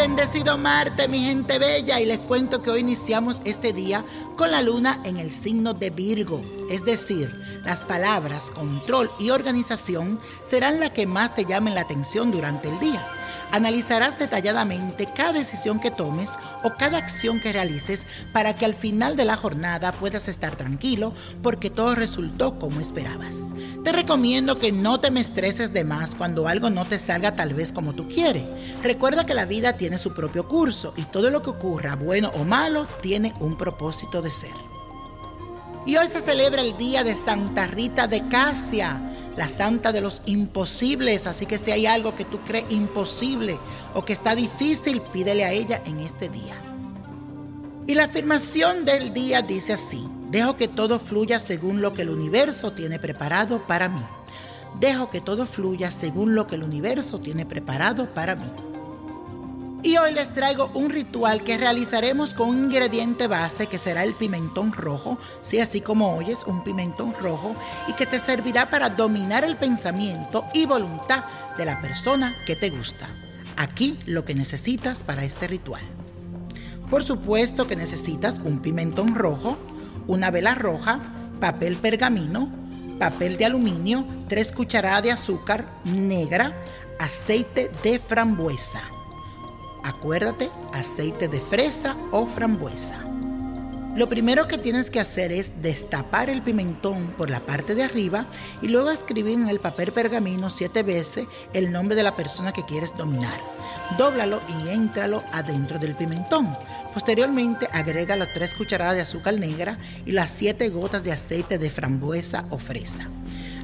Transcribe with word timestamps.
Bendecido 0.00 0.56
Marte, 0.56 1.08
mi 1.08 1.24
gente 1.24 1.58
bella, 1.58 2.00
y 2.00 2.06
les 2.06 2.18
cuento 2.20 2.62
que 2.62 2.70
hoy 2.70 2.80
iniciamos 2.80 3.42
este 3.44 3.74
día 3.74 4.02
con 4.36 4.50
la 4.50 4.62
luna 4.62 5.02
en 5.04 5.18
el 5.18 5.30
signo 5.30 5.74
de 5.74 5.90
Virgo, 5.90 6.40
es 6.70 6.84
decir, 6.86 7.30
las 7.64 7.82
palabras 7.82 8.50
control 8.50 9.10
y 9.18 9.28
organización 9.28 10.18
serán 10.48 10.80
las 10.80 10.92
que 10.92 11.06
más 11.06 11.34
te 11.34 11.44
llamen 11.44 11.74
la 11.74 11.82
atención 11.82 12.30
durante 12.30 12.68
el 12.68 12.78
día. 12.78 13.19
Analizarás 13.52 14.18
detalladamente 14.18 15.06
cada 15.06 15.32
decisión 15.32 15.80
que 15.80 15.90
tomes 15.90 16.30
o 16.62 16.70
cada 16.74 16.98
acción 16.98 17.40
que 17.40 17.52
realices 17.52 18.02
para 18.32 18.54
que 18.54 18.64
al 18.64 18.74
final 18.74 19.16
de 19.16 19.24
la 19.24 19.36
jornada 19.36 19.92
puedas 19.92 20.28
estar 20.28 20.54
tranquilo 20.54 21.12
porque 21.42 21.68
todo 21.68 21.94
resultó 21.94 22.58
como 22.58 22.80
esperabas. 22.80 23.38
Te 23.82 23.92
recomiendo 23.92 24.58
que 24.58 24.70
no 24.70 25.00
te 25.00 25.10
me 25.10 25.20
estreses 25.20 25.72
de 25.72 25.84
más 25.84 26.14
cuando 26.14 26.46
algo 26.46 26.70
no 26.70 26.84
te 26.84 26.98
salga 26.98 27.34
tal 27.34 27.54
vez 27.54 27.72
como 27.72 27.92
tú 27.92 28.08
quieres. 28.08 28.44
Recuerda 28.82 29.26
que 29.26 29.34
la 29.34 29.46
vida 29.46 29.72
tiene 29.72 29.98
su 29.98 30.14
propio 30.14 30.46
curso 30.46 30.92
y 30.96 31.02
todo 31.02 31.30
lo 31.30 31.42
que 31.42 31.50
ocurra, 31.50 31.96
bueno 31.96 32.30
o 32.34 32.44
malo, 32.44 32.86
tiene 33.02 33.34
un 33.40 33.56
propósito 33.56 34.22
de 34.22 34.30
ser. 34.30 34.54
Y 35.86 35.96
hoy 35.96 36.08
se 36.08 36.20
celebra 36.20 36.62
el 36.62 36.76
día 36.76 37.02
de 37.02 37.16
Santa 37.16 37.66
Rita 37.66 38.06
de 38.06 38.28
Casia 38.28 39.09
la 39.40 39.48
santa 39.48 39.90
de 39.90 40.02
los 40.02 40.20
imposibles. 40.26 41.26
Así 41.26 41.46
que 41.46 41.56
si 41.56 41.70
hay 41.70 41.86
algo 41.86 42.14
que 42.14 42.26
tú 42.26 42.38
crees 42.40 42.66
imposible 42.68 43.58
o 43.94 44.04
que 44.04 44.12
está 44.12 44.34
difícil, 44.34 45.00
pídele 45.00 45.46
a 45.46 45.52
ella 45.52 45.82
en 45.86 46.00
este 46.00 46.28
día. 46.28 46.60
Y 47.86 47.94
la 47.94 48.04
afirmación 48.04 48.84
del 48.84 49.14
día 49.14 49.40
dice 49.40 49.72
así, 49.72 50.06
dejo 50.30 50.56
que 50.58 50.68
todo 50.68 50.98
fluya 51.00 51.40
según 51.40 51.80
lo 51.80 51.94
que 51.94 52.02
el 52.02 52.10
universo 52.10 52.72
tiene 52.72 52.98
preparado 52.98 53.60
para 53.66 53.88
mí. 53.88 54.02
Dejo 54.78 55.08
que 55.08 55.22
todo 55.22 55.46
fluya 55.46 55.90
según 55.90 56.34
lo 56.34 56.46
que 56.46 56.56
el 56.56 56.62
universo 56.62 57.18
tiene 57.18 57.46
preparado 57.46 58.12
para 58.12 58.36
mí. 58.36 58.69
Y 59.82 59.96
hoy 59.96 60.12
les 60.12 60.28
traigo 60.34 60.70
un 60.74 60.90
ritual 60.90 61.42
que 61.42 61.56
realizaremos 61.56 62.34
con 62.34 62.50
un 62.50 62.64
ingrediente 62.64 63.26
base 63.26 63.66
que 63.66 63.78
será 63.78 64.04
el 64.04 64.12
pimentón 64.12 64.74
rojo, 64.74 65.16
sí, 65.40 65.58
así 65.58 65.80
como 65.80 66.14
oyes, 66.16 66.40
un 66.46 66.62
pimentón 66.62 67.14
rojo, 67.18 67.56
y 67.88 67.94
que 67.94 68.04
te 68.04 68.20
servirá 68.20 68.68
para 68.68 68.90
dominar 68.90 69.42
el 69.42 69.56
pensamiento 69.56 70.44
y 70.52 70.66
voluntad 70.66 71.24
de 71.56 71.64
la 71.64 71.80
persona 71.80 72.36
que 72.44 72.56
te 72.56 72.68
gusta. 72.68 73.08
Aquí 73.56 73.98
lo 74.04 74.26
que 74.26 74.34
necesitas 74.34 75.02
para 75.02 75.24
este 75.24 75.46
ritual. 75.46 75.82
Por 76.90 77.02
supuesto 77.02 77.66
que 77.66 77.76
necesitas 77.76 78.36
un 78.44 78.60
pimentón 78.60 79.14
rojo, 79.14 79.56
una 80.06 80.30
vela 80.30 80.54
roja, 80.54 81.00
papel 81.40 81.76
pergamino, 81.76 82.50
papel 82.98 83.38
de 83.38 83.46
aluminio, 83.46 84.04
tres 84.28 84.52
cucharadas 84.52 85.04
de 85.04 85.12
azúcar 85.12 85.64
negra, 85.84 86.52
aceite 86.98 87.70
de 87.82 87.98
frambuesa 87.98 88.82
Acuérdate, 89.82 90.50
aceite 90.72 91.28
de 91.28 91.40
fresa 91.40 91.96
o 92.10 92.26
frambuesa. 92.26 93.04
Lo 93.96 94.08
primero 94.08 94.46
que 94.46 94.56
tienes 94.56 94.88
que 94.88 95.00
hacer 95.00 95.32
es 95.32 95.50
destapar 95.62 96.30
el 96.30 96.42
pimentón 96.42 97.08
por 97.18 97.28
la 97.28 97.40
parte 97.40 97.74
de 97.74 97.82
arriba 97.82 98.26
y 98.62 98.68
luego 98.68 98.90
escribir 98.90 99.34
en 99.34 99.48
el 99.48 99.58
papel 99.58 99.90
pergamino 99.90 100.48
siete 100.48 100.84
veces 100.84 101.26
el 101.54 101.72
nombre 101.72 101.96
de 101.96 102.04
la 102.04 102.14
persona 102.14 102.52
que 102.52 102.64
quieres 102.64 102.96
dominar. 102.96 103.40
Dóblalo 103.98 104.40
y 104.48 104.68
éntralo 104.68 105.24
adentro 105.32 105.80
del 105.80 105.96
pimentón. 105.96 106.56
Posteriormente 106.94 107.68
agrega 107.72 108.14
las 108.14 108.32
tres 108.32 108.54
cucharadas 108.54 108.94
de 108.94 109.02
azúcar 109.02 109.34
negra 109.34 109.76
y 110.06 110.12
las 110.12 110.30
siete 110.30 110.68
gotas 110.68 111.02
de 111.02 111.12
aceite 111.12 111.58
de 111.58 111.70
frambuesa 111.70 112.44
o 112.50 112.58
fresa. 112.58 113.08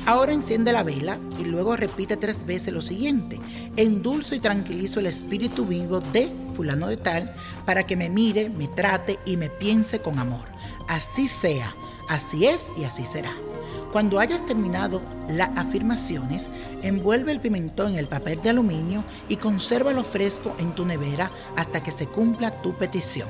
Ahora 0.06 0.32
enciende 0.32 0.72
la 0.72 0.84
vela 0.84 1.18
y 1.36 1.44
luego 1.44 1.74
repite 1.74 2.16
tres 2.16 2.46
veces 2.46 2.72
lo 2.72 2.80
siguiente. 2.80 3.40
Endulzo 3.76 4.36
y 4.36 4.40
tranquilizo 4.40 5.00
el 5.00 5.06
espíritu 5.06 5.66
vivo 5.66 5.98
de 5.98 6.30
fulano 6.54 6.86
de 6.86 6.96
tal 6.96 7.34
para 7.64 7.84
que 7.84 7.96
me 7.96 8.08
mire, 8.08 8.48
me 8.48 8.68
trate 8.68 9.18
y 9.26 9.36
me 9.36 9.50
piense 9.50 9.98
con 9.98 10.20
amor. 10.20 10.46
Así 10.86 11.26
sea, 11.26 11.74
así 12.08 12.46
es 12.46 12.64
y 12.78 12.84
así 12.84 13.04
será. 13.04 13.32
Cuando 13.90 14.20
hayas 14.20 14.46
terminado 14.46 15.02
las 15.28 15.50
afirmaciones, 15.56 16.50
envuelve 16.82 17.32
el 17.32 17.40
pimentón 17.40 17.94
en 17.94 17.98
el 17.98 18.06
papel 18.06 18.40
de 18.42 18.50
aluminio 18.50 19.02
y 19.28 19.36
consérvalo 19.36 20.04
fresco 20.04 20.54
en 20.60 20.72
tu 20.76 20.86
nevera 20.86 21.32
hasta 21.56 21.80
que 21.80 21.90
se 21.90 22.06
cumpla 22.06 22.62
tu 22.62 22.74
petición. 22.74 23.28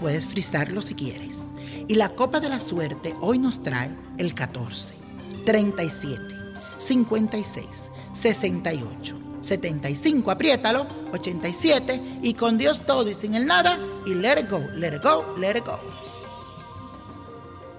Puedes 0.00 0.26
frizarlo 0.26 0.82
si 0.82 0.94
quieres. 0.94 1.44
Y 1.86 1.94
la 1.94 2.08
copa 2.08 2.40
de 2.40 2.48
la 2.48 2.58
suerte 2.58 3.14
hoy 3.20 3.38
nos 3.38 3.62
trae 3.62 3.90
el 4.18 4.34
14. 4.34 4.97
37, 5.44 6.34
56, 6.78 7.88
68, 8.12 9.16
75, 9.40 10.30
apriétalo, 10.30 10.86
87 11.12 12.18
y 12.22 12.34
con 12.34 12.58
Dios 12.58 12.84
todo 12.84 13.08
y 13.08 13.14
sin 13.14 13.34
el 13.34 13.46
nada 13.46 13.78
y 14.06 14.14
let 14.14 14.40
it 14.40 14.50
go, 14.50 14.60
let 14.76 14.94
it 14.94 15.02
go, 15.02 15.24
let 15.38 15.56
it 15.56 15.64
go. 15.64 15.78